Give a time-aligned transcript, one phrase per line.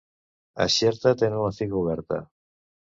[0.65, 2.23] A Xerta tenen la figa oberta.